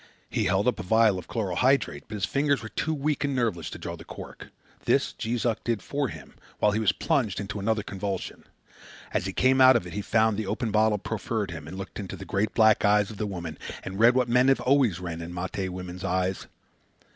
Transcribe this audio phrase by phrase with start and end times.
[0.31, 3.35] He held up a vial of chloral hydrate, but his fingers were too weak and
[3.35, 4.47] nerveless to draw the cork.
[4.85, 8.45] This Jees Uck did for him, while he was plunged into another convulsion.
[9.13, 11.99] As he came out of it he found the open bottle proffered him, and looked
[11.99, 15.21] into the great black eyes of the woman and read what men have always read
[15.21, 16.47] in the Mate woman's eyes.